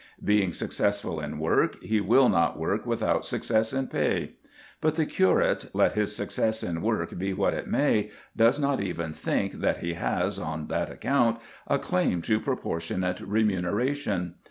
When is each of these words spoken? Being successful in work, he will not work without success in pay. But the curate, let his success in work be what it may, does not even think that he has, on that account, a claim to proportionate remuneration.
Being 0.23 0.51
successful 0.51 1.19
in 1.19 1.37
work, 1.37 1.79
he 1.83 2.01
will 2.01 2.27
not 2.27 2.57
work 2.57 2.87
without 2.87 3.23
success 3.23 3.71
in 3.71 3.85
pay. 3.87 4.31
But 4.81 4.95
the 4.95 5.05
curate, 5.05 5.69
let 5.75 5.93
his 5.93 6.15
success 6.15 6.63
in 6.63 6.81
work 6.81 7.15
be 7.19 7.33
what 7.33 7.53
it 7.53 7.67
may, 7.67 8.09
does 8.35 8.59
not 8.59 8.81
even 8.81 9.13
think 9.13 9.59
that 9.61 9.77
he 9.77 9.93
has, 9.93 10.39
on 10.39 10.69
that 10.69 10.89
account, 10.91 11.39
a 11.67 11.77
claim 11.77 12.23
to 12.23 12.39
proportionate 12.39 13.19
remuneration. 13.19 14.33